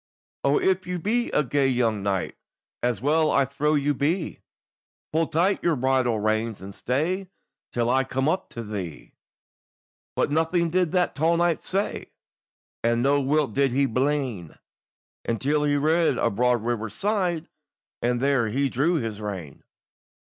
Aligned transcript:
"O 0.43 0.59
if 0.59 0.87
you 0.87 0.97
be 0.97 1.29
a 1.29 1.43
gay 1.43 1.67
young 1.67 2.01
knight, 2.01 2.35
As 2.81 3.01
well 3.03 3.29
I 3.29 3.45
trow 3.45 3.75
you 3.75 3.93
be, 3.93 4.41
Pull 5.13 5.27
tight 5.27 5.61
your 5.63 5.75
bridle 5.75 6.19
reins, 6.19 6.59
and 6.59 6.73
stay 6.73 7.29
Till 7.71 7.87
I 7.87 8.03
come 8.03 8.27
up 8.27 8.49
to 8.53 8.63
thee." 8.63 9.13
But 10.15 10.31
nothing 10.31 10.71
did 10.71 10.91
that 10.93 11.13
tall 11.13 11.37
knight 11.37 11.63
say, 11.63 12.07
And 12.83 13.03
no 13.03 13.21
whit 13.21 13.53
did 13.53 13.73
he 13.73 13.85
blin, 13.85 14.55
Until 15.23 15.65
he 15.65 15.77
reached 15.77 16.17
a 16.17 16.31
broad 16.31 16.63
river's 16.63 16.95
side 16.95 17.47
And 18.01 18.19
there 18.19 18.47
he 18.49 18.69
drew 18.69 18.95
his 18.95 19.21
rein. 19.21 19.63